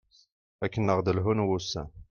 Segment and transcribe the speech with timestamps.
[0.65, 1.89] akken ad aɣ-d-lhun wussan